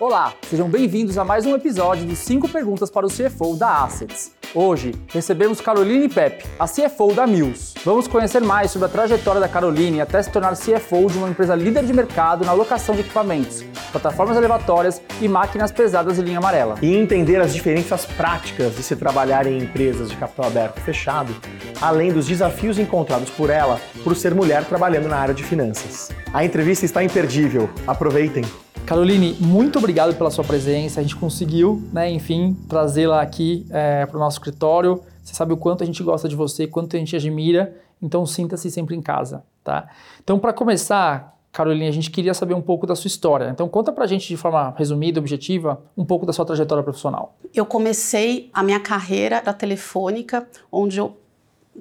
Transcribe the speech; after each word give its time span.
Olá, 0.00 0.32
sejam 0.48 0.68
bem-vindos 0.68 1.18
a 1.18 1.24
mais 1.24 1.44
um 1.44 1.56
episódio 1.56 2.06
de 2.06 2.14
5 2.14 2.48
perguntas 2.50 2.88
para 2.88 3.04
o 3.04 3.10
CFO 3.10 3.56
da 3.56 3.82
Assets. 3.82 4.30
Hoje 4.54 4.94
recebemos 5.08 5.60
Caroline 5.60 6.08
Pepe, 6.08 6.44
a 6.56 6.68
CFO 6.68 7.12
da 7.12 7.26
Mills. 7.26 7.74
Vamos 7.84 8.06
conhecer 8.06 8.40
mais 8.40 8.70
sobre 8.70 8.86
a 8.86 8.88
trajetória 8.88 9.40
da 9.40 9.48
Caroline 9.48 10.00
até 10.00 10.22
se 10.22 10.30
tornar 10.30 10.56
CFO 10.56 11.08
de 11.10 11.18
uma 11.18 11.28
empresa 11.28 11.56
líder 11.56 11.84
de 11.84 11.92
mercado 11.92 12.44
na 12.44 12.52
locação 12.52 12.94
de 12.94 13.00
equipamentos, 13.00 13.64
plataformas 13.90 14.36
elevatórias 14.36 15.02
e 15.20 15.26
máquinas 15.26 15.72
pesadas 15.72 16.14
de 16.14 16.22
linha 16.22 16.38
amarela. 16.38 16.76
E 16.80 16.94
entender 16.94 17.40
as 17.40 17.52
diferenças 17.52 18.06
práticas 18.06 18.76
de 18.76 18.84
se 18.84 18.94
trabalhar 18.94 19.48
em 19.48 19.58
empresas 19.58 20.10
de 20.10 20.16
capital 20.16 20.46
aberto 20.46 20.78
e 20.78 20.80
fechado, 20.80 21.34
além 21.80 22.12
dos 22.12 22.24
desafios 22.24 22.78
encontrados 22.78 23.30
por 23.30 23.50
ela 23.50 23.80
por 24.04 24.14
ser 24.14 24.32
mulher 24.32 24.64
trabalhando 24.64 25.08
na 25.08 25.16
área 25.16 25.34
de 25.34 25.42
finanças. 25.42 26.08
A 26.32 26.44
entrevista 26.44 26.84
está 26.84 27.02
imperdível. 27.02 27.68
Aproveitem! 27.84 28.44
Caroline, 28.88 29.36
muito 29.38 29.78
obrigado 29.78 30.16
pela 30.16 30.30
sua 30.30 30.42
presença. 30.42 30.98
A 30.98 31.02
gente 31.02 31.14
conseguiu, 31.14 31.86
né, 31.92 32.10
enfim, 32.10 32.56
trazê-la 32.70 33.20
aqui 33.20 33.66
é, 33.68 34.06
para 34.06 34.16
o 34.16 34.18
nosso 34.18 34.38
escritório. 34.38 35.02
Você 35.22 35.34
sabe 35.34 35.52
o 35.52 35.58
quanto 35.58 35.82
a 35.82 35.86
gente 35.86 36.02
gosta 36.02 36.26
de 36.26 36.34
você, 36.34 36.66
quanto 36.66 36.96
a 36.96 36.98
gente 36.98 37.14
admira. 37.14 37.76
Então 38.00 38.24
sinta-se 38.24 38.70
sempre 38.70 38.96
em 38.96 39.02
casa, 39.02 39.44
tá? 39.62 39.90
Então, 40.24 40.38
para 40.38 40.54
começar, 40.54 41.36
Caroline, 41.52 41.86
a 41.86 41.90
gente 41.90 42.10
queria 42.10 42.32
saber 42.32 42.54
um 42.54 42.62
pouco 42.62 42.86
da 42.86 42.96
sua 42.96 43.08
história. 43.08 43.50
Então, 43.50 43.68
conta 43.68 43.92
pra 43.92 44.06
gente 44.06 44.26
de 44.26 44.38
forma 44.38 44.74
resumida, 44.74 45.20
objetiva, 45.20 45.82
um 45.94 46.06
pouco 46.06 46.24
da 46.24 46.32
sua 46.32 46.46
trajetória 46.46 46.82
profissional. 46.82 47.36
Eu 47.54 47.66
comecei 47.66 48.48
a 48.54 48.62
minha 48.62 48.80
carreira 48.80 49.42
na 49.44 49.52
Telefônica, 49.52 50.48
onde 50.72 50.96
eu 50.96 51.14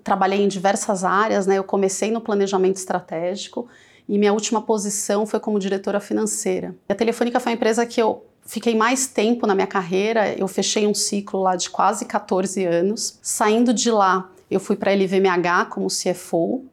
trabalhei 0.04 0.44
em 0.44 0.50
diversas 0.50 1.06
áreas, 1.06 1.48
né? 1.48 1.58
Eu 1.58 1.64
comecei 1.64 2.12
no 2.12 2.20
planejamento 2.20 2.76
estratégico 2.76 3.66
e 4.08 4.18
minha 4.18 4.34
última 4.34 4.62
posição 4.62 5.26
foi 5.26 5.40
como 5.40 5.60
diretora 5.60 6.00
financeira. 6.00 6.76
A 6.88 6.96
Telefônica 6.96 7.40
foi 7.40 7.52
a 7.52 7.56
empresa 7.56 7.86
que 7.86 8.02
eu 8.02 8.26
fiquei 8.46 8.76
mais 8.76 9.08
tempo 9.08 9.46
na 9.46 9.54
minha 9.54 9.68
carreira, 9.68 10.34
eu 10.34 10.48
fechei 10.48 10.88
um 10.88 10.94
ciclo 10.94 11.42
lá 11.42 11.56
de 11.56 11.70
quase 11.70 12.06
14 12.06 12.64
anos. 12.66 13.20
Saindo 13.22 13.74
de 13.74 13.92
lá, 13.92 14.30
eu 14.50 14.60
fui 14.60 14.76
para 14.76 14.92
a 14.92 14.96
LVMH 14.96 15.66
como 15.70 15.88
CFO. 15.88 16.66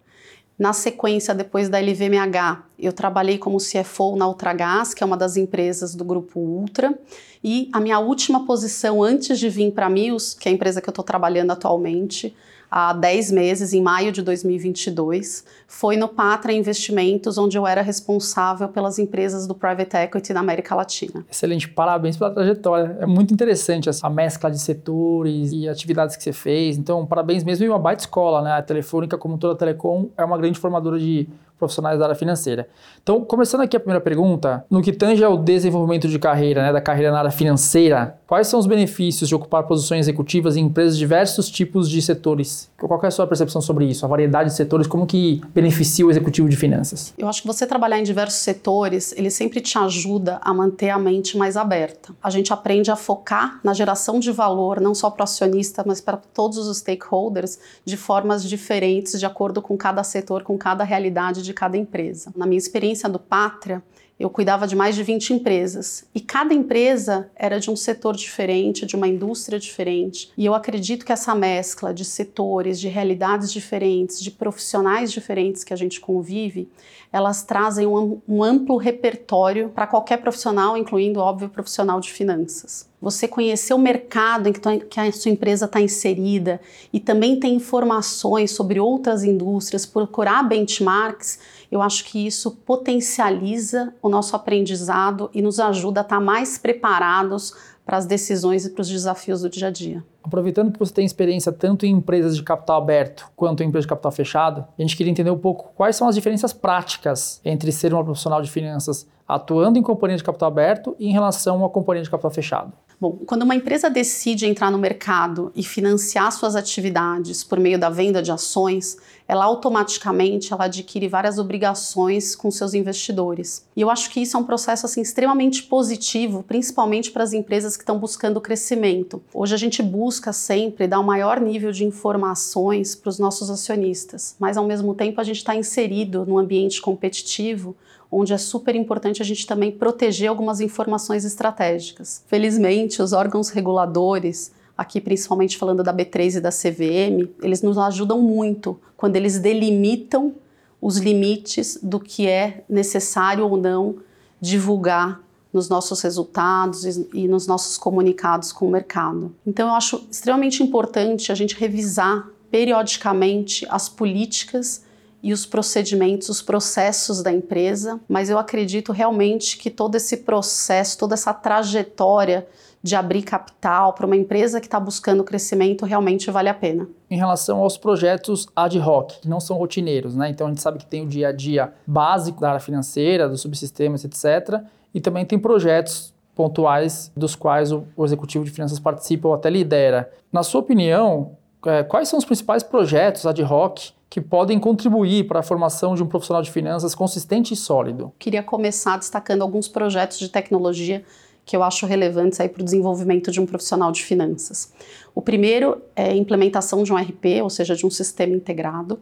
Na 0.56 0.72
sequência, 0.72 1.34
depois 1.34 1.68
da 1.68 1.80
LVMH, 1.80 2.62
eu 2.78 2.92
trabalhei 2.92 3.38
como 3.38 3.58
CFO 3.58 4.14
na 4.14 4.28
Ultragás, 4.28 4.94
que 4.94 5.02
é 5.02 5.06
uma 5.06 5.16
das 5.16 5.36
empresas 5.36 5.96
do 5.96 6.04
grupo 6.04 6.38
Ultra. 6.38 6.96
E 7.42 7.68
a 7.72 7.80
minha 7.80 7.98
última 7.98 8.46
posição 8.46 9.02
antes 9.02 9.40
de 9.40 9.48
vir 9.48 9.72
para 9.72 9.86
a 9.86 9.90
Mills, 9.90 10.36
que 10.36 10.48
é 10.48 10.52
a 10.52 10.54
empresa 10.54 10.80
que 10.80 10.88
eu 10.88 10.92
estou 10.92 11.04
trabalhando 11.04 11.50
atualmente, 11.50 12.34
há 12.74 12.92
10 12.92 13.30
meses, 13.30 13.72
em 13.72 13.80
maio 13.80 14.10
de 14.10 14.20
2022, 14.20 15.44
foi 15.68 15.96
no 15.96 16.08
Patra 16.08 16.52
Investimentos, 16.52 17.38
onde 17.38 17.56
eu 17.56 17.64
era 17.64 17.80
responsável 17.82 18.68
pelas 18.68 18.98
empresas 18.98 19.46
do 19.46 19.54
Private 19.54 19.96
Equity 19.96 20.32
na 20.32 20.40
América 20.40 20.74
Latina. 20.74 21.24
Excelente, 21.30 21.68
parabéns 21.68 22.16
pela 22.16 22.32
trajetória. 22.32 22.96
É 22.98 23.06
muito 23.06 23.32
interessante 23.32 23.88
essa 23.88 24.10
mescla 24.10 24.50
de 24.50 24.58
setores 24.58 25.52
e 25.52 25.68
atividades 25.68 26.16
que 26.16 26.24
você 26.24 26.32
fez. 26.32 26.76
Então, 26.76 27.06
parabéns 27.06 27.44
mesmo 27.44 27.64
e 27.64 27.68
uma 27.68 27.78
baita 27.78 28.02
escola, 28.02 28.42
né? 28.42 28.50
A 28.54 28.62
Telefônica, 28.62 29.16
como 29.16 29.38
toda 29.38 29.54
a 29.54 29.56
Telecom, 29.56 30.08
é 30.16 30.24
uma 30.24 30.36
grande 30.36 30.58
formadora 30.58 30.98
de 30.98 31.28
profissionais 31.64 31.98
da 31.98 32.04
área 32.04 32.14
financeira. 32.14 32.68
Então, 33.02 33.24
começando 33.24 33.62
aqui 33.62 33.76
a 33.76 33.80
primeira 33.80 34.00
pergunta, 34.00 34.64
no 34.70 34.82
que 34.82 34.92
tange 34.92 35.24
ao 35.24 35.36
desenvolvimento 35.36 36.08
de 36.08 36.18
carreira, 36.18 36.62
né, 36.62 36.72
da 36.72 36.80
carreira 36.80 37.10
na 37.10 37.18
área 37.18 37.30
financeira, 37.30 38.18
quais 38.26 38.46
são 38.46 38.60
os 38.60 38.66
benefícios 38.66 39.28
de 39.28 39.34
ocupar 39.34 39.64
posições 39.64 40.00
executivas 40.00 40.56
em 40.56 40.64
empresas 40.64 40.94
de 40.94 41.00
diversos 41.00 41.50
tipos 41.50 41.88
de 41.88 42.00
setores? 42.02 42.70
Qual 42.78 43.00
é 43.02 43.06
a 43.06 43.10
sua 43.10 43.26
percepção 43.26 43.60
sobre 43.62 43.86
isso? 43.86 44.04
A 44.04 44.08
variedade 44.08 44.50
de 44.50 44.56
setores, 44.56 44.86
como 44.86 45.06
que 45.06 45.40
beneficia 45.54 46.06
o 46.06 46.10
executivo 46.10 46.48
de 46.48 46.56
finanças? 46.56 47.14
Eu 47.16 47.28
acho 47.28 47.40
que 47.40 47.46
você 47.46 47.66
trabalhar 47.66 47.98
em 47.98 48.02
diversos 48.02 48.40
setores, 48.40 49.14
ele 49.16 49.30
sempre 49.30 49.60
te 49.60 49.78
ajuda 49.78 50.38
a 50.42 50.52
manter 50.52 50.90
a 50.90 50.98
mente 50.98 51.38
mais 51.38 51.56
aberta. 51.56 52.12
A 52.22 52.28
gente 52.28 52.52
aprende 52.52 52.90
a 52.90 52.96
focar 52.96 53.58
na 53.64 53.72
geração 53.72 54.20
de 54.20 54.30
valor, 54.30 54.80
não 54.80 54.94
só 54.94 55.08
para 55.08 55.22
o 55.22 55.24
acionista, 55.24 55.82
mas 55.86 56.00
para 56.00 56.18
todos 56.18 56.58
os 56.58 56.78
stakeholders, 56.78 57.58
de 57.84 57.96
formas 57.96 58.44
diferentes, 58.44 59.18
de 59.18 59.24
acordo 59.24 59.62
com 59.62 59.76
cada 59.76 60.04
setor, 60.04 60.42
com 60.42 60.58
cada 60.58 60.84
realidade 60.84 61.42
de 61.42 61.53
cada 61.54 61.78
empresa. 61.78 62.32
Na 62.36 62.46
minha 62.46 62.58
experiência 62.58 63.08
do 63.08 63.18
Pátria, 63.18 63.82
eu 64.18 64.30
cuidava 64.30 64.66
de 64.66 64.76
mais 64.76 64.94
de 64.94 65.02
20 65.02 65.34
empresas 65.34 66.04
e 66.14 66.20
cada 66.20 66.54
empresa 66.54 67.30
era 67.34 67.58
de 67.58 67.68
um 67.70 67.74
setor 67.74 68.14
diferente, 68.14 68.86
de 68.86 68.94
uma 68.94 69.08
indústria 69.08 69.58
diferente. 69.58 70.30
E 70.36 70.46
eu 70.46 70.54
acredito 70.54 71.04
que 71.04 71.12
essa 71.12 71.34
mescla 71.34 71.92
de 71.92 72.04
setores, 72.04 72.78
de 72.78 72.88
realidades 72.88 73.52
diferentes, 73.52 74.22
de 74.22 74.30
profissionais 74.30 75.10
diferentes 75.10 75.64
que 75.64 75.74
a 75.74 75.76
gente 75.76 76.00
convive, 76.00 76.68
elas 77.12 77.42
trazem 77.42 77.86
um, 77.86 78.20
um 78.28 78.42
amplo 78.42 78.76
repertório 78.76 79.70
para 79.70 79.86
qualquer 79.86 80.18
profissional, 80.18 80.76
incluindo, 80.76 81.18
óbvio, 81.18 81.48
o 81.48 81.50
profissional 81.50 82.00
de 82.00 82.12
finanças. 82.12 82.88
Você 83.04 83.28
conhecer 83.28 83.74
o 83.74 83.78
mercado 83.78 84.48
em 84.48 84.52
que 84.52 84.98
a 84.98 85.12
sua 85.12 85.30
empresa 85.30 85.66
está 85.66 85.78
inserida 85.78 86.58
e 86.90 86.98
também 86.98 87.38
ter 87.38 87.48
informações 87.48 88.52
sobre 88.52 88.80
outras 88.80 89.22
indústrias, 89.22 89.84
procurar 89.84 90.42
benchmarks 90.42 91.38
eu 91.70 91.82
acho 91.82 92.04
que 92.04 92.26
isso 92.26 92.52
potencializa 92.52 93.92
o 94.00 94.08
nosso 94.08 94.34
aprendizado 94.34 95.28
e 95.34 95.42
nos 95.42 95.60
ajuda 95.60 96.00
a 96.00 96.02
estar 96.02 96.20
mais 96.20 96.56
preparados 96.56 97.52
para 97.84 97.98
as 97.98 98.06
decisões 98.06 98.64
e 98.64 98.70
para 98.70 98.80
os 98.80 98.88
desafios 98.88 99.42
do 99.42 99.50
dia 99.50 99.68
a 99.68 99.70
dia. 99.70 100.02
Aproveitando 100.22 100.72
que 100.72 100.78
você 100.78 100.94
tem 100.94 101.04
experiência 101.04 101.52
tanto 101.52 101.84
em 101.84 101.90
empresas 101.90 102.36
de 102.36 102.42
capital 102.42 102.80
aberto 102.80 103.30
quanto 103.36 103.62
em 103.62 103.66
empresas 103.66 103.84
de 103.84 103.90
capital 103.90 104.12
fechado, 104.12 104.64
a 104.78 104.80
gente 104.80 104.96
queria 104.96 105.10
entender 105.10 105.30
um 105.30 105.38
pouco 105.38 105.72
quais 105.74 105.96
são 105.96 106.08
as 106.08 106.14
diferenças 106.14 106.54
práticas 106.54 107.40
entre 107.44 107.70
ser 107.70 107.92
uma 107.92 108.02
profissional 108.02 108.40
de 108.40 108.50
finanças 108.50 109.06
atuando 109.34 109.78
em 109.78 109.82
companhia 109.82 110.16
de 110.16 110.24
capital 110.24 110.48
aberto 110.48 110.94
e 110.98 111.08
em 111.08 111.12
relação 111.12 111.64
a 111.64 111.68
companhia 111.68 112.02
de 112.02 112.10
capital 112.10 112.30
fechado. 112.30 112.72
Bom, 113.00 113.18
quando 113.26 113.42
uma 113.42 113.56
empresa 113.56 113.90
decide 113.90 114.46
entrar 114.46 114.70
no 114.70 114.78
mercado 114.78 115.50
e 115.54 115.62
financiar 115.62 116.30
suas 116.30 116.54
atividades 116.54 117.42
por 117.42 117.58
meio 117.58 117.78
da 117.78 117.90
venda 117.90 118.22
de 118.22 118.30
ações, 118.30 118.96
ela 119.26 119.44
automaticamente 119.44 120.52
ela 120.52 120.66
adquire 120.66 121.08
várias 121.08 121.38
obrigações 121.38 122.36
com 122.36 122.50
seus 122.50 122.72
investidores. 122.72 123.66
E 123.74 123.80
eu 123.80 123.90
acho 123.90 124.10
que 124.10 124.20
isso 124.20 124.36
é 124.36 124.40
um 124.40 124.44
processo 124.44 124.86
assim 124.86 125.00
extremamente 125.02 125.64
positivo, 125.64 126.44
principalmente 126.44 127.10
para 127.10 127.24
as 127.24 127.32
empresas 127.32 127.76
que 127.76 127.82
estão 127.82 127.98
buscando 127.98 128.40
crescimento. 128.40 129.20
Hoje 129.34 129.54
a 129.54 129.58
gente 129.58 129.82
busca 129.82 130.32
sempre 130.32 130.86
dar 130.86 131.00
um 131.00 131.04
maior 131.04 131.40
nível 131.40 131.72
de 131.72 131.84
informações 131.84 132.94
para 132.94 133.08
os 133.08 133.18
nossos 133.18 133.50
acionistas, 133.50 134.36
mas 134.38 134.56
ao 134.56 134.64
mesmo 134.64 134.94
tempo 134.94 135.20
a 135.20 135.24
gente 135.24 135.38
está 135.38 135.56
inserido 135.56 136.24
num 136.24 136.38
ambiente 136.38 136.80
competitivo 136.80 137.76
onde 138.10 138.32
é 138.32 138.38
super 138.38 138.74
importante 138.74 139.20
a 139.22 139.24
gente 139.24 139.46
também 139.46 139.72
proteger 139.72 140.28
algumas 140.28 140.60
informações 140.60 141.24
estratégicas. 141.24 142.22
Felizmente, 142.26 143.02
os 143.02 143.12
órgãos 143.12 143.48
reguladores 143.48 144.52
aqui 144.76 145.00
principalmente 145.00 145.56
falando 145.56 145.82
da 145.82 145.94
B3 145.94 146.36
e 146.36 146.40
da 146.40 146.50
CVM, 146.50 147.30
eles 147.42 147.62
nos 147.62 147.78
ajudam 147.78 148.20
muito 148.20 148.78
quando 148.96 149.16
eles 149.16 149.38
delimitam 149.38 150.34
os 150.80 150.98
limites 150.98 151.78
do 151.82 151.98
que 151.98 152.26
é 152.26 152.64
necessário 152.68 153.48
ou 153.48 153.56
não 153.56 153.96
divulgar 154.40 155.20
nos 155.52 155.68
nossos 155.68 156.00
resultados 156.02 156.84
e 156.84 157.28
nos 157.28 157.46
nossos 157.46 157.78
comunicados 157.78 158.52
com 158.52 158.66
o 158.66 158.70
mercado. 158.70 159.32
Então 159.46 159.68
eu 159.68 159.74
acho 159.74 160.04
extremamente 160.10 160.62
importante 160.62 161.30
a 161.30 161.34
gente 161.34 161.54
revisar 161.54 162.28
periodicamente 162.50 163.64
as 163.70 163.88
políticas 163.88 164.84
e 165.24 165.32
os 165.32 165.46
procedimentos, 165.46 166.28
os 166.28 166.42
processos 166.42 167.22
da 167.22 167.32
empresa, 167.32 167.98
mas 168.06 168.28
eu 168.28 168.38
acredito 168.38 168.92
realmente 168.92 169.56
que 169.56 169.70
todo 169.70 169.94
esse 169.94 170.18
processo, 170.18 170.98
toda 170.98 171.14
essa 171.14 171.32
trajetória 171.32 172.46
de 172.82 172.94
abrir 172.94 173.22
capital 173.22 173.94
para 173.94 174.04
uma 174.04 174.14
empresa 174.14 174.60
que 174.60 174.66
está 174.66 174.78
buscando 174.78 175.24
crescimento 175.24 175.86
realmente 175.86 176.30
vale 176.30 176.50
a 176.50 176.54
pena. 176.54 176.86
Em 177.10 177.16
relação 177.16 177.60
aos 177.60 177.78
projetos 177.78 178.46
ad 178.54 178.78
hoc, 178.78 179.12
que 179.22 179.26
não 179.26 179.40
são 179.40 179.56
rotineiros, 179.56 180.14
né? 180.14 180.28
Então 180.28 180.46
a 180.46 180.50
gente 180.50 180.60
sabe 180.60 180.78
que 180.78 180.84
tem 180.84 181.02
o 181.02 181.08
dia 181.08 181.28
a 181.28 181.32
dia 181.32 181.72
básico 181.86 182.42
da 182.42 182.50
área 182.50 182.60
financeira, 182.60 183.26
dos 183.26 183.40
subsistemas, 183.40 184.04
etc. 184.04 184.60
E 184.92 185.00
também 185.00 185.24
tem 185.24 185.38
projetos 185.38 186.12
pontuais 186.34 187.10
dos 187.16 187.34
quais 187.34 187.72
o, 187.72 187.84
o 187.96 188.04
executivo 188.04 188.44
de 188.44 188.50
finanças 188.50 188.78
participa 188.78 189.28
ou 189.28 189.32
até 189.32 189.48
lidera. 189.48 190.12
Na 190.30 190.42
sua 190.42 190.60
opinião, 190.60 191.38
é, 191.64 191.82
quais 191.82 192.10
são 192.10 192.18
os 192.18 192.26
principais 192.26 192.62
projetos 192.62 193.24
ad 193.24 193.42
hoc 193.42 193.94
que 194.14 194.20
podem 194.20 194.60
contribuir 194.60 195.26
para 195.26 195.40
a 195.40 195.42
formação 195.42 195.96
de 195.96 196.00
um 196.04 196.06
profissional 196.06 196.40
de 196.40 196.48
finanças 196.48 196.94
consistente 196.94 197.52
e 197.52 197.56
sólido? 197.56 198.12
Queria 198.16 198.44
começar 198.44 198.96
destacando 198.96 199.42
alguns 199.42 199.66
projetos 199.66 200.20
de 200.20 200.28
tecnologia 200.28 201.04
que 201.44 201.56
eu 201.56 201.64
acho 201.64 201.84
relevantes 201.84 202.38
para 202.38 202.62
o 202.62 202.64
desenvolvimento 202.64 203.32
de 203.32 203.40
um 203.40 203.44
profissional 203.44 203.90
de 203.90 204.04
finanças. 204.04 204.72
O 205.16 205.20
primeiro 205.20 205.82
é 205.96 206.10
a 206.10 206.14
implementação 206.14 206.84
de 206.84 206.92
um 206.92 206.96
RP, 206.96 207.42
ou 207.42 207.50
seja, 207.50 207.74
de 207.74 207.84
um 207.84 207.90
sistema 207.90 208.36
integrado. 208.36 209.00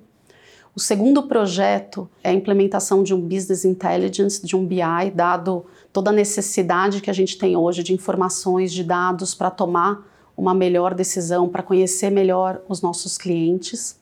O 0.75 0.81
segundo 0.81 1.25
projeto 1.25 2.09
é 2.25 2.31
a 2.31 2.33
implementação 2.33 3.03
de 3.03 3.13
um 3.13 3.21
Business 3.21 3.67
Intelligence, 3.67 4.43
de 4.43 4.57
um 4.57 4.65
BI, 4.65 5.11
dado 5.15 5.67
toda 5.93 6.09
a 6.09 6.15
necessidade 6.15 7.03
que 7.03 7.11
a 7.11 7.13
gente 7.13 7.37
tem 7.37 7.55
hoje 7.55 7.83
de 7.83 7.93
informações, 7.93 8.73
de 8.73 8.83
dados 8.83 9.35
para 9.35 9.51
tomar 9.51 10.11
uma 10.35 10.55
melhor 10.55 10.95
decisão, 10.95 11.51
para 11.51 11.63
conhecer 11.63 12.09
melhor 12.09 12.63
os 12.67 12.81
nossos 12.81 13.19
clientes. 13.19 14.01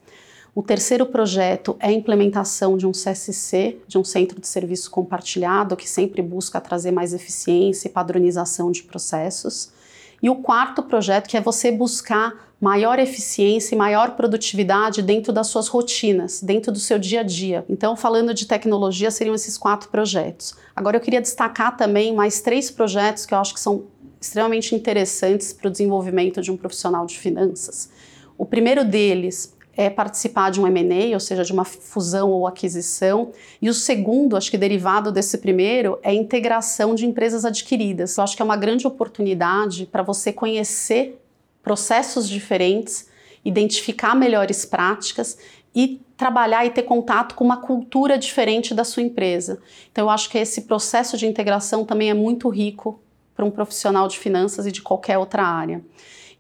O 0.53 0.63
terceiro 0.63 1.07
projeto 1.07 1.77
é 1.79 1.89
a 1.89 1.93
implementação 1.93 2.77
de 2.77 2.87
um 2.87 2.91
CSC, 2.91 3.79
de 3.87 3.97
um 3.97 4.03
centro 4.03 4.41
de 4.41 4.49
serviço 4.49 4.91
compartilhado, 4.91 5.77
que 5.77 5.89
sempre 5.89 6.21
busca 6.23 6.61
trazer 6.61 6.91
mais 6.91 7.15
eficiência 7.15 7.87
e 7.87 7.91
padronização 7.91 8.73
de 8.73 8.83
processos. 8.83 9.73
E 10.21 10.29
o 10.29 10.37
quarto 10.37 10.83
projeto, 10.83 11.29
que 11.29 11.37
é 11.37 11.41
você 11.41 11.71
buscar 11.71 12.51
maior 12.61 12.99
eficiência 12.99 13.75
e 13.75 13.79
maior 13.79 14.17
produtividade 14.17 15.01
dentro 15.03 15.33
das 15.33 15.47
suas 15.47 15.69
rotinas, 15.69 16.43
dentro 16.43 16.71
do 16.71 16.79
seu 16.79 16.99
dia 16.99 17.21
a 17.21 17.23
dia. 17.23 17.65
Então, 17.69 17.97
falando 17.97 18.35
de 18.35 18.45
tecnologia, 18.45 19.11
seriam 19.11 19.35
esses 19.35 19.57
quatro 19.57 19.89
projetos. 19.89 20.55
Agora, 20.75 20.97
eu 20.97 21.01
queria 21.01 21.23
destacar 21.23 21.77
também 21.77 22.15
mais 22.15 22.41
três 22.41 22.71
projetos 22.71 23.25
que 23.25 23.33
eu 23.33 23.39
acho 23.39 23.55
que 23.55 23.61
são 23.61 23.85
extremamente 24.21 24.75
interessantes 24.75 25.53
para 25.53 25.69
o 25.69 25.71
desenvolvimento 25.71 26.43
de 26.43 26.51
um 26.51 26.57
profissional 26.57 27.07
de 27.07 27.19
finanças. 27.19 27.89
O 28.37 28.45
primeiro 28.45 28.85
deles 28.85 29.55
é 29.77 29.89
participar 29.89 30.51
de 30.51 30.61
um 30.61 30.67
M&A, 30.67 31.15
ou 31.15 31.21
seja, 31.21 31.45
de 31.45 31.53
uma 31.53 31.65
fusão 31.65 32.31
ou 32.31 32.47
aquisição. 32.47 33.33
E 33.61 33.69
o 33.69 33.75
segundo, 33.75 34.37
acho 34.37 34.51
que 34.51 34.59
derivado 34.59 35.13
desse 35.13 35.39
primeiro, 35.39 35.99
é 36.03 36.11
a 36.11 36.15
integração 36.15 36.95
de 36.95 37.07
empresas 37.07 37.45
adquiridas. 37.45 38.17
Eu 38.17 38.25
acho 38.25 38.37
que 38.37 38.43
é 38.43 38.45
uma 38.45 38.57
grande 38.57 38.87
oportunidade 38.87 39.87
para 39.87 40.03
você 40.03 40.33
conhecer 40.33 41.21
processos 41.63 42.29
diferentes, 42.29 43.09
identificar 43.45 44.15
melhores 44.15 44.65
práticas 44.65 45.39
e 45.75 46.01
trabalhar 46.17 46.67
e 46.67 46.71
ter 46.71 46.83
contato 46.83 47.35
com 47.35 47.45
uma 47.45 47.59
cultura 47.59 48.19
diferente 48.19 48.75
da 48.75 48.85
sua 48.85 49.03
empresa. 49.03 49.59
Então, 49.91 50.05
eu 50.07 50.11
acho 50.11 50.29
que 50.29 50.37
esse 50.37 50.63
processo 50.63 51.17
de 51.17 51.27
integração 51.27 51.85
também 51.85 52.11
é 52.11 52.15
muito 52.15 52.49
rico 52.49 53.01
para 53.35 53.45
um 53.45 53.51
profissional 53.51 54.07
de 54.07 54.19
finanças 54.19 54.67
e 54.67 54.73
de 54.73 54.83
qualquer 54.83 55.17
outra 55.17 55.43
área. 55.43 55.83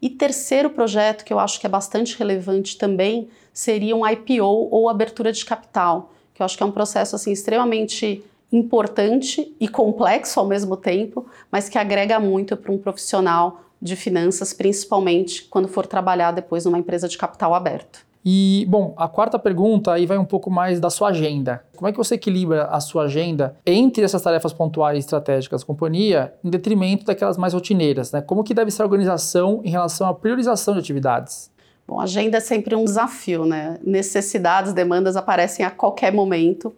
E 0.02 0.08
terceiro 0.08 0.70
projeto 0.70 1.24
que 1.24 1.32
eu 1.32 1.38
acho 1.38 1.60
que 1.60 1.66
é 1.66 1.68
bastante 1.68 2.16
relevante 2.18 2.78
também 2.78 3.28
seria 3.52 3.94
um 3.94 4.06
IPO 4.06 4.68
ou 4.70 4.88
abertura 4.88 5.32
de 5.32 5.44
capital, 5.44 6.12
que 6.32 6.40
eu 6.40 6.44
acho 6.44 6.56
que 6.56 6.62
é 6.62 6.66
um 6.66 6.72
processo 6.72 7.14
assim 7.14 7.32
extremamente 7.32 8.24
importante 8.52 9.54
e 9.60 9.68
complexo 9.68 10.40
ao 10.40 10.46
mesmo 10.46 10.76
tempo, 10.76 11.26
mas 11.50 11.68
que 11.68 11.78
agrega 11.78 12.18
muito 12.18 12.56
para 12.56 12.72
um 12.72 12.78
profissional 12.78 13.62
de 13.80 13.94
finanças, 13.94 14.52
principalmente 14.52 15.44
quando 15.44 15.68
for 15.68 15.86
trabalhar 15.86 16.32
depois 16.32 16.64
numa 16.64 16.78
empresa 16.78 17.08
de 17.08 17.16
capital 17.16 17.54
aberto. 17.54 18.09
E, 18.24 18.66
bom, 18.68 18.92
a 18.96 19.08
quarta 19.08 19.38
pergunta 19.38 19.92
aí 19.92 20.04
vai 20.04 20.18
um 20.18 20.24
pouco 20.24 20.50
mais 20.50 20.78
da 20.78 20.90
sua 20.90 21.08
agenda. 21.08 21.64
Como 21.74 21.88
é 21.88 21.92
que 21.92 21.96
você 21.96 22.16
equilibra 22.16 22.64
a 22.66 22.78
sua 22.78 23.04
agenda 23.04 23.56
entre 23.64 24.04
essas 24.04 24.20
tarefas 24.20 24.52
pontuais 24.52 24.96
e 24.96 25.00
estratégicas 25.00 25.62
da 25.62 25.66
companhia, 25.66 26.34
em 26.44 26.50
detrimento 26.50 27.04
daquelas 27.04 27.38
mais 27.38 27.54
rotineiras? 27.54 28.12
Né? 28.12 28.20
Como 28.20 28.44
que 28.44 28.52
deve 28.52 28.70
ser 28.70 28.82
a 28.82 28.84
organização 28.84 29.62
em 29.64 29.70
relação 29.70 30.06
à 30.06 30.14
priorização 30.14 30.74
de 30.74 30.80
atividades? 30.80 31.50
Bom, 31.88 31.98
agenda 31.98 32.36
é 32.36 32.40
sempre 32.40 32.76
um 32.76 32.84
desafio, 32.84 33.44
né? 33.44 33.78
Necessidades, 33.82 34.72
demandas 34.72 35.16
aparecem 35.16 35.64
a 35.64 35.70
qualquer 35.70 36.12
momento, 36.12 36.72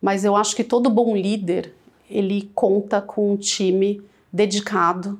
mas 0.00 0.24
eu 0.24 0.36
acho 0.36 0.54
que 0.54 0.62
todo 0.62 0.88
bom 0.88 1.16
líder, 1.16 1.74
ele 2.08 2.50
conta 2.54 3.00
com 3.00 3.32
um 3.32 3.36
time 3.36 4.00
dedicado 4.32 5.18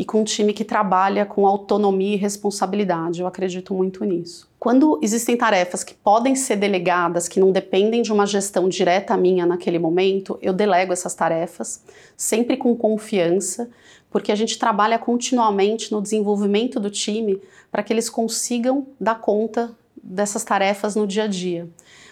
e 0.00 0.04
com 0.06 0.22
um 0.22 0.24
time 0.24 0.54
que 0.54 0.64
trabalha 0.64 1.26
com 1.26 1.46
autonomia 1.46 2.14
e 2.14 2.16
responsabilidade. 2.16 3.20
Eu 3.20 3.26
acredito 3.26 3.74
muito 3.74 4.02
nisso. 4.02 4.48
Quando 4.58 4.98
existem 5.02 5.36
tarefas 5.36 5.84
que 5.84 5.92
podem 5.92 6.34
ser 6.34 6.56
delegadas, 6.56 7.28
que 7.28 7.38
não 7.38 7.52
dependem 7.52 8.00
de 8.00 8.10
uma 8.10 8.24
gestão 8.24 8.66
direta 8.66 9.14
minha 9.14 9.44
naquele 9.44 9.78
momento, 9.78 10.38
eu 10.40 10.54
delego 10.54 10.94
essas 10.94 11.14
tarefas, 11.14 11.84
sempre 12.16 12.56
com 12.56 12.74
confiança, 12.74 13.68
porque 14.10 14.32
a 14.32 14.34
gente 14.34 14.58
trabalha 14.58 14.98
continuamente 14.98 15.92
no 15.92 16.00
desenvolvimento 16.00 16.80
do 16.80 16.88
time 16.88 17.38
para 17.70 17.82
que 17.82 17.92
eles 17.92 18.08
consigam 18.08 18.86
dar 18.98 19.20
conta 19.20 19.70
dessas 20.02 20.42
tarefas 20.42 20.96
no 20.96 21.06
dia 21.06 21.24
a 21.24 21.26
dia. 21.26 21.68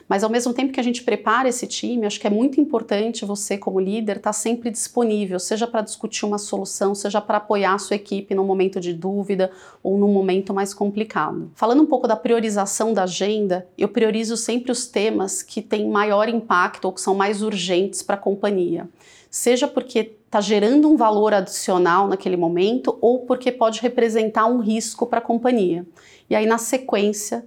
Mas 0.08 0.24
ao 0.24 0.30
mesmo 0.30 0.54
tempo 0.54 0.72
que 0.72 0.80
a 0.80 0.82
gente 0.82 1.02
prepara 1.02 1.48
esse 1.48 1.66
time, 1.66 2.06
acho 2.06 2.18
que 2.18 2.26
é 2.26 2.30
muito 2.30 2.60
importante 2.60 3.26
você, 3.26 3.58
como 3.58 3.78
líder, 3.78 4.16
estar 4.16 4.30
tá 4.30 4.32
sempre 4.32 4.70
disponível, 4.70 5.38
seja 5.38 5.66
para 5.66 5.82
discutir 5.82 6.24
uma 6.24 6.38
solução, 6.38 6.94
seja 6.94 7.20
para 7.20 7.36
apoiar 7.36 7.74
a 7.74 7.78
sua 7.78 7.96
equipe 7.96 8.34
num 8.34 8.44
momento 8.44 8.80
de 8.80 8.94
dúvida 8.94 9.50
ou 9.82 9.98
num 9.98 10.12
momento 10.12 10.54
mais 10.54 10.72
complicado. 10.72 11.50
Falando 11.54 11.82
um 11.82 11.86
pouco 11.86 12.08
da 12.08 12.16
priorização 12.16 12.94
da 12.94 13.02
agenda, 13.02 13.66
eu 13.76 13.88
priorizo 13.88 14.36
sempre 14.36 14.72
os 14.72 14.86
temas 14.86 15.42
que 15.42 15.60
têm 15.60 15.88
maior 15.88 16.28
impacto 16.28 16.86
ou 16.86 16.92
que 16.92 17.00
são 17.02 17.14
mais 17.14 17.42
urgentes 17.42 18.02
para 18.02 18.14
a 18.14 18.18
companhia. 18.18 18.88
Seja 19.30 19.68
porque 19.68 20.16
está 20.24 20.40
gerando 20.40 20.90
um 20.90 20.96
valor 20.96 21.34
adicional 21.34 22.08
naquele 22.08 22.36
momento 22.36 22.96
ou 23.00 23.20
porque 23.20 23.52
pode 23.52 23.80
representar 23.80 24.46
um 24.46 24.58
risco 24.58 25.06
para 25.06 25.18
a 25.18 25.22
companhia. 25.22 25.86
E 26.30 26.36
aí, 26.36 26.46
na 26.46 26.58
sequência, 26.58 27.44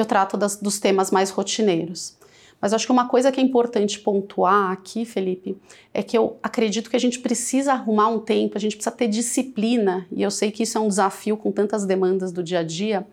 eu 0.00 0.06
trato 0.06 0.36
das, 0.36 0.56
dos 0.56 0.78
temas 0.78 1.10
mais 1.10 1.30
rotineiros. 1.30 2.16
Mas 2.60 2.72
acho 2.72 2.86
que 2.86 2.92
uma 2.92 3.08
coisa 3.08 3.30
que 3.30 3.40
é 3.40 3.42
importante 3.42 4.00
pontuar 4.00 4.72
aqui, 4.72 5.04
Felipe, 5.04 5.56
é 5.94 6.02
que 6.02 6.18
eu 6.18 6.38
acredito 6.42 6.90
que 6.90 6.96
a 6.96 7.00
gente 7.00 7.20
precisa 7.20 7.72
arrumar 7.72 8.08
um 8.08 8.18
tempo, 8.18 8.56
a 8.56 8.60
gente 8.60 8.76
precisa 8.76 8.94
ter 8.94 9.06
disciplina, 9.06 10.06
e 10.10 10.22
eu 10.22 10.30
sei 10.30 10.50
que 10.50 10.64
isso 10.64 10.76
é 10.76 10.80
um 10.80 10.88
desafio 10.88 11.36
com 11.36 11.52
tantas 11.52 11.86
demandas 11.86 12.32
do 12.32 12.42
dia 12.42 12.60
a 12.60 12.62
dia, 12.64 13.06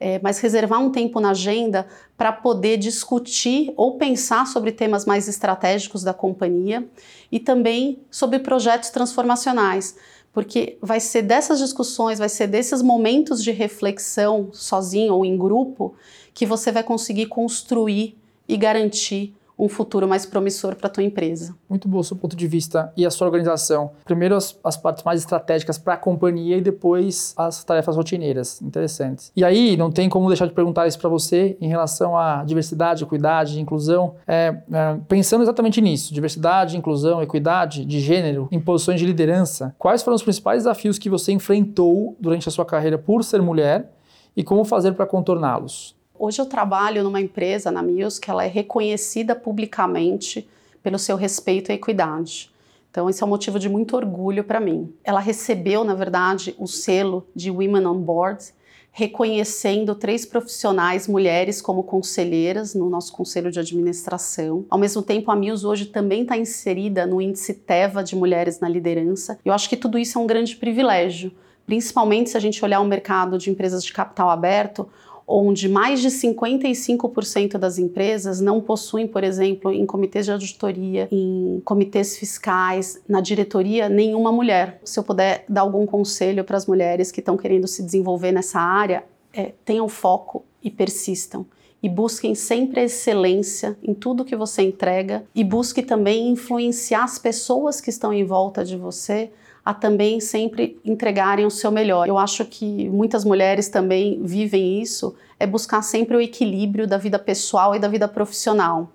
é, 0.00 0.20
mas 0.22 0.38
reservar 0.38 0.80
um 0.80 0.90
tempo 0.90 1.20
na 1.20 1.30
agenda 1.30 1.86
para 2.16 2.32
poder 2.32 2.76
discutir 2.76 3.72
ou 3.76 3.98
pensar 3.98 4.46
sobre 4.46 4.70
temas 4.70 5.04
mais 5.04 5.28
estratégicos 5.28 6.04
da 6.04 6.14
companhia 6.14 6.86
e 7.32 7.40
também 7.40 7.98
sobre 8.10 8.38
projetos 8.38 8.90
transformacionais 8.90 9.96
porque 10.32 10.78
vai 10.80 11.00
ser 11.00 11.22
dessas 11.22 11.58
discussões, 11.58 12.18
vai 12.18 12.28
ser 12.28 12.46
desses 12.46 12.82
momentos 12.82 13.42
de 13.42 13.50
reflexão, 13.50 14.50
sozinho 14.52 15.14
ou 15.14 15.24
em 15.24 15.36
grupo, 15.36 15.94
que 16.34 16.46
você 16.46 16.70
vai 16.70 16.82
conseguir 16.82 17.26
construir 17.26 18.16
e 18.48 18.56
garantir 18.56 19.34
um 19.58 19.68
futuro 19.68 20.06
mais 20.06 20.24
promissor 20.24 20.76
para 20.76 20.86
a 20.86 20.90
tua 20.90 21.02
empresa. 21.02 21.54
Muito 21.68 21.88
bom 21.88 21.98
o 21.98 22.04
seu 22.04 22.16
ponto 22.16 22.36
de 22.36 22.46
vista 22.46 22.92
e 22.96 23.04
a 23.04 23.10
sua 23.10 23.26
organização. 23.26 23.90
Primeiro 24.04 24.36
as, 24.36 24.58
as 24.62 24.76
partes 24.76 25.02
mais 25.02 25.20
estratégicas 25.20 25.76
para 25.76 25.94
a 25.94 25.96
companhia 25.96 26.56
e 26.56 26.60
depois 26.60 27.34
as 27.36 27.64
tarefas 27.64 27.96
rotineiras. 27.96 28.62
Interessantes. 28.62 29.32
E 29.34 29.44
aí 29.44 29.76
não 29.76 29.90
tem 29.90 30.08
como 30.08 30.28
deixar 30.28 30.46
de 30.46 30.52
perguntar 30.52 30.86
isso 30.86 30.98
para 30.98 31.08
você 31.08 31.56
em 31.60 31.68
relação 31.68 32.16
à 32.16 32.44
diversidade, 32.44 33.02
equidade, 33.02 33.60
inclusão. 33.60 34.14
É, 34.26 34.54
é, 34.72 34.98
pensando 35.08 35.42
exatamente 35.42 35.80
nisso, 35.80 36.14
diversidade, 36.14 36.76
inclusão, 36.76 37.20
equidade, 37.20 37.84
de 37.84 38.00
gênero, 38.00 38.48
em 38.52 38.60
posições 38.60 39.00
de 39.00 39.06
liderança, 39.06 39.74
quais 39.78 40.02
foram 40.02 40.14
os 40.14 40.22
principais 40.22 40.58
desafios 40.58 40.98
que 40.98 41.10
você 41.10 41.32
enfrentou 41.32 42.16
durante 42.20 42.48
a 42.48 42.52
sua 42.52 42.64
carreira 42.64 42.98
por 42.98 43.24
ser 43.24 43.42
mulher 43.42 43.92
e 44.36 44.44
como 44.44 44.64
fazer 44.64 44.92
para 44.92 45.06
contorná-los? 45.06 45.97
Hoje 46.18 46.40
eu 46.40 46.46
trabalho 46.46 47.04
numa 47.04 47.20
empresa, 47.20 47.70
na 47.70 47.80
Mills, 47.80 48.20
que 48.20 48.28
ela 48.28 48.44
é 48.44 48.48
reconhecida 48.48 49.36
publicamente 49.36 50.48
pelo 50.82 50.98
seu 50.98 51.16
respeito 51.16 51.70
à 51.70 51.74
equidade. 51.74 52.50
Então, 52.90 53.08
esse 53.08 53.22
é 53.22 53.26
um 53.26 53.28
motivo 53.28 53.56
de 53.56 53.68
muito 53.68 53.94
orgulho 53.94 54.42
para 54.42 54.58
mim. 54.58 54.92
Ela 55.04 55.20
recebeu, 55.20 55.84
na 55.84 55.94
verdade, 55.94 56.56
o 56.58 56.66
selo 56.66 57.24
de 57.36 57.52
Women 57.52 57.86
on 57.86 58.00
Board, 58.00 58.46
reconhecendo 58.90 59.94
três 59.94 60.26
profissionais 60.26 61.06
mulheres 61.06 61.62
como 61.62 61.84
conselheiras 61.84 62.74
no 62.74 62.90
nosso 62.90 63.12
conselho 63.12 63.52
de 63.52 63.60
administração. 63.60 64.64
Ao 64.68 64.78
mesmo 64.78 65.02
tempo, 65.02 65.30
a 65.30 65.36
Mills 65.36 65.64
hoje 65.64 65.86
também 65.86 66.22
está 66.22 66.36
inserida 66.36 67.06
no 67.06 67.22
índice 67.22 67.54
TEVA 67.54 68.02
de 68.02 68.16
mulheres 68.16 68.58
na 68.58 68.68
liderança. 68.68 69.38
Eu 69.44 69.52
acho 69.52 69.68
que 69.68 69.76
tudo 69.76 69.96
isso 69.96 70.18
é 70.18 70.20
um 70.20 70.26
grande 70.26 70.56
privilégio, 70.56 71.30
principalmente 71.64 72.30
se 72.30 72.36
a 72.36 72.40
gente 72.40 72.64
olhar 72.64 72.80
o 72.80 72.84
mercado 72.84 73.38
de 73.38 73.50
empresas 73.50 73.84
de 73.84 73.92
capital 73.92 74.30
aberto, 74.30 74.88
onde 75.28 75.68
mais 75.68 76.00
de 76.00 76.08
55% 76.08 77.58
das 77.58 77.78
empresas 77.78 78.40
não 78.40 78.62
possuem, 78.62 79.06
por 79.06 79.22
exemplo, 79.22 79.70
em 79.70 79.84
comitês 79.84 80.24
de 80.24 80.32
auditoria, 80.32 81.06
em 81.12 81.60
comitês 81.66 82.16
fiscais, 82.16 82.98
na 83.06 83.20
diretoria, 83.20 83.90
nenhuma 83.90 84.32
mulher. 84.32 84.80
Se 84.82 84.98
eu 84.98 85.04
puder 85.04 85.44
dar 85.46 85.60
algum 85.60 85.84
conselho 85.84 86.42
para 86.42 86.56
as 86.56 86.66
mulheres 86.66 87.12
que 87.12 87.20
estão 87.20 87.36
querendo 87.36 87.68
se 87.68 87.82
desenvolver 87.82 88.32
nessa 88.32 88.58
área, 88.58 89.04
é, 89.30 89.52
tenham 89.66 89.86
foco 89.86 90.46
e 90.62 90.70
persistam. 90.70 91.44
E 91.82 91.88
busquem 91.88 92.34
sempre 92.34 92.80
a 92.80 92.84
excelência 92.84 93.76
em 93.82 93.94
tudo 93.94 94.24
que 94.24 94.34
você 94.34 94.62
entrega 94.62 95.24
e 95.34 95.44
busque 95.44 95.82
também 95.82 96.30
influenciar 96.30 97.04
as 97.04 97.18
pessoas 97.18 97.80
que 97.80 97.90
estão 97.90 98.12
em 98.12 98.24
volta 98.24 98.64
de 98.64 98.76
você 98.76 99.30
a 99.68 99.74
também 99.74 100.18
sempre 100.18 100.80
entregarem 100.82 101.44
o 101.44 101.50
seu 101.50 101.70
melhor. 101.70 102.08
Eu 102.08 102.16
acho 102.16 102.42
que 102.46 102.88
muitas 102.88 103.22
mulheres 103.22 103.68
também 103.68 104.18
vivem 104.22 104.80
isso, 104.80 105.14
é 105.38 105.46
buscar 105.46 105.82
sempre 105.82 106.16
o 106.16 106.20
equilíbrio 106.22 106.86
da 106.86 106.96
vida 106.96 107.18
pessoal 107.18 107.76
e 107.76 107.78
da 107.78 107.86
vida 107.86 108.08
profissional. 108.08 108.90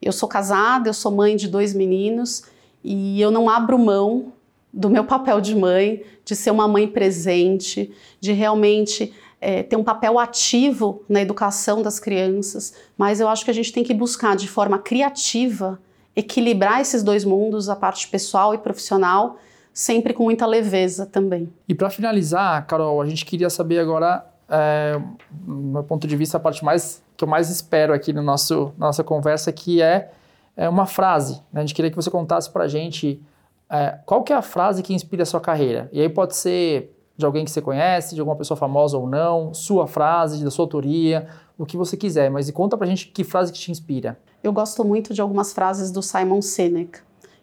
Eu 0.00 0.12
sou 0.12 0.26
casada, 0.26 0.88
eu 0.88 0.94
sou 0.94 1.12
mãe 1.12 1.36
de 1.36 1.46
dois 1.46 1.74
meninos 1.74 2.44
e 2.82 3.20
eu 3.20 3.30
não 3.30 3.50
abro 3.50 3.78
mão 3.78 4.32
do 4.72 4.88
meu 4.88 5.04
papel 5.04 5.38
de 5.38 5.54
mãe, 5.54 6.02
de 6.24 6.34
ser 6.34 6.50
uma 6.50 6.66
mãe 6.66 6.88
presente, 6.88 7.92
de 8.18 8.32
realmente 8.32 9.12
é, 9.38 9.62
ter 9.62 9.76
um 9.76 9.84
papel 9.84 10.18
ativo 10.18 11.02
na 11.06 11.20
educação 11.20 11.82
das 11.82 12.00
crianças, 12.00 12.72
mas 12.96 13.20
eu 13.20 13.28
acho 13.28 13.44
que 13.44 13.50
a 13.50 13.54
gente 13.54 13.70
tem 13.70 13.84
que 13.84 13.92
buscar 13.92 14.34
de 14.34 14.48
forma 14.48 14.78
criativa 14.78 15.78
equilibrar 16.16 16.80
esses 16.80 17.02
dois 17.02 17.22
mundos, 17.22 17.68
a 17.68 17.76
parte 17.76 18.08
pessoal 18.08 18.54
e 18.54 18.58
profissional, 18.58 19.38
sempre 19.76 20.14
com 20.14 20.22
muita 20.22 20.46
leveza 20.46 21.04
também. 21.04 21.52
E 21.68 21.74
para 21.74 21.90
finalizar, 21.90 22.66
Carol, 22.66 23.02
a 23.02 23.04
gente 23.04 23.26
queria 23.26 23.50
saber 23.50 23.78
agora 23.78 24.24
é, 24.48 24.98
do 25.30 25.52
meu 25.52 25.84
ponto 25.84 26.06
de 26.06 26.16
vista, 26.16 26.38
a 26.38 26.40
parte 26.40 26.64
mais 26.64 27.04
que 27.14 27.22
eu 27.22 27.28
mais 27.28 27.50
espero 27.50 27.92
aqui 27.92 28.10
no 28.10 28.22
nosso, 28.22 28.72
na 28.78 28.86
nossa 28.86 29.04
conversa, 29.04 29.52
que 29.52 29.82
é, 29.82 30.10
é 30.56 30.66
uma 30.66 30.86
frase. 30.86 31.42
Né? 31.52 31.60
A 31.60 31.64
gente 31.66 31.74
queria 31.74 31.90
que 31.90 31.96
você 31.96 32.10
contasse 32.10 32.50
para 32.50 32.64
a 32.64 32.68
gente 32.68 33.22
é, 33.68 33.98
qual 34.06 34.22
que 34.22 34.32
é 34.32 34.36
a 34.36 34.40
frase 34.40 34.82
que 34.82 34.94
inspira 34.94 35.24
a 35.24 35.26
sua 35.26 35.42
carreira. 35.42 35.90
E 35.92 36.00
aí 36.00 36.08
pode 36.08 36.34
ser 36.36 36.96
de 37.14 37.26
alguém 37.26 37.44
que 37.44 37.50
você 37.50 37.60
conhece, 37.60 38.14
de 38.14 38.20
alguma 38.20 38.36
pessoa 38.36 38.56
famosa 38.56 38.96
ou 38.96 39.06
não, 39.06 39.52
sua 39.52 39.86
frase, 39.86 40.42
da 40.42 40.50
sua 40.50 40.64
autoria, 40.64 41.28
o 41.58 41.66
que 41.66 41.76
você 41.76 41.98
quiser. 41.98 42.30
Mas 42.30 42.50
conta 42.50 42.78
pra 42.78 42.86
gente 42.86 43.08
que 43.08 43.22
frase 43.24 43.52
que 43.52 43.58
te 43.58 43.70
inspira. 43.70 44.18
Eu 44.42 44.54
gosto 44.54 44.82
muito 44.82 45.12
de 45.12 45.20
algumas 45.20 45.52
frases 45.52 45.90
do 45.90 46.00
Simon 46.00 46.40
Sinek. 46.40 47.00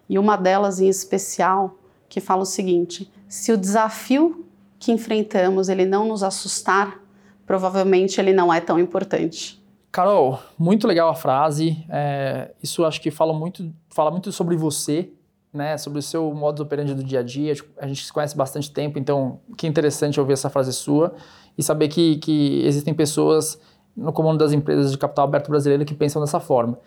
E 0.08 0.18
uma 0.18 0.36
delas 0.36 0.80
em 0.80 0.88
especial 0.88 1.76
que 2.14 2.20
fala 2.20 2.42
o 2.42 2.46
seguinte: 2.46 3.10
se 3.28 3.50
o 3.50 3.58
desafio 3.58 4.46
que 4.78 4.92
enfrentamos 4.92 5.68
ele 5.68 5.84
não 5.84 6.06
nos 6.06 6.22
assustar, 6.22 7.00
provavelmente 7.44 8.20
ele 8.20 8.32
não 8.32 8.54
é 8.54 8.60
tão 8.60 8.78
importante. 8.78 9.60
Carol, 9.90 10.38
muito 10.56 10.86
legal 10.86 11.08
a 11.08 11.14
frase. 11.14 11.84
É, 11.90 12.52
isso 12.62 12.84
acho 12.84 13.00
que 13.00 13.10
fala 13.10 13.32
muito, 13.32 13.68
fala 13.88 14.12
muito 14.12 14.30
sobre 14.30 14.56
você, 14.56 15.10
né? 15.52 15.76
Sobre 15.76 15.98
o 15.98 16.02
seu 16.02 16.32
modo 16.32 16.62
operandi 16.62 16.94
do 16.94 17.02
dia 17.02 17.18
a 17.18 17.22
dia. 17.24 17.52
A 17.78 17.86
gente 17.88 18.04
se 18.04 18.12
conhece 18.12 18.36
bastante 18.36 18.70
tempo, 18.70 18.96
então 18.96 19.40
que 19.56 19.66
interessante 19.66 20.20
ouvir 20.20 20.34
essa 20.34 20.48
frase 20.48 20.72
sua 20.72 21.14
e 21.58 21.64
saber 21.64 21.88
que, 21.88 22.18
que 22.18 22.64
existem 22.64 22.94
pessoas 22.94 23.60
no 23.96 24.12
comando 24.12 24.38
das 24.38 24.52
empresas 24.52 24.92
de 24.92 24.98
capital 24.98 25.24
aberto 25.24 25.48
brasileiro 25.48 25.84
que 25.84 25.94
pensam 25.94 26.22
dessa 26.22 26.38
forma. 26.38 26.78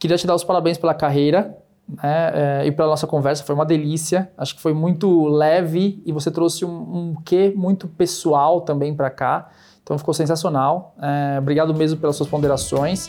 Queria 0.00 0.16
te 0.16 0.26
dar 0.26 0.34
os 0.34 0.42
parabéns 0.42 0.78
pela 0.78 0.94
carreira, 0.94 1.56
né, 1.88 2.62
é, 2.62 2.66
e 2.66 2.72
pela 2.72 2.88
nossa 2.88 3.06
conversa. 3.06 3.44
Foi 3.44 3.54
uma 3.54 3.66
delícia. 3.66 4.30
Acho 4.36 4.54
que 4.54 4.60
foi 4.60 4.72
muito 4.72 5.26
leve 5.26 6.02
e 6.04 6.12
você 6.12 6.30
trouxe 6.30 6.64
um, 6.64 6.70
um 6.70 7.14
quê 7.24 7.52
muito 7.54 7.88
pessoal 7.88 8.60
também 8.62 8.94
para 8.94 9.10
cá. 9.10 9.50
Então 9.82 9.98
ficou 9.98 10.14
sensacional. 10.14 10.94
É, 11.00 11.38
obrigado 11.38 11.74
mesmo 11.74 12.00
pelas 12.00 12.16
suas 12.16 12.28
ponderações. 12.28 13.06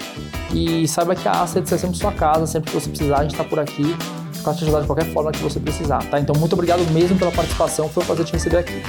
E 0.54 0.88
saiba 0.88 1.16
que 1.16 1.28
a 1.28 1.44
Assets 1.44 1.72
é 1.72 1.78
sempre 1.78 1.98
sua 1.98 2.12
casa, 2.12 2.46
sempre 2.46 2.72
que 2.72 2.80
você 2.80 2.90
precisar, 2.90 3.20
a 3.20 3.22
gente 3.24 3.32
está 3.32 3.44
por 3.44 3.60
aqui 3.60 3.96
para 4.44 4.54
te 4.54 4.64
ajudar 4.64 4.82
de 4.82 4.88
qualquer 4.88 5.06
forma 5.06 5.32
que 5.32 5.40
você 5.40 5.60
precisar, 5.60 6.08
tá? 6.10 6.20
Então 6.20 6.36
muito 6.38 6.54
obrigado 6.54 6.82
mesmo 6.92 7.18
pela 7.18 7.32
participação, 7.32 7.90
foi 7.90 8.04
um 8.04 8.06
prazer 8.06 8.26
te 8.26 8.34
receber 8.34 8.58
aqui. 8.58 8.82